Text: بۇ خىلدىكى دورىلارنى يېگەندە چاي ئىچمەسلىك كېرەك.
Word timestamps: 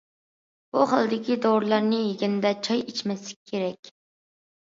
بۇ 0.77 0.85
خىلدىكى 0.93 1.37
دورىلارنى 1.43 1.99
يېگەندە 1.99 2.53
چاي 2.69 2.83
ئىچمەسلىك 2.87 3.53
كېرەك. 3.53 3.95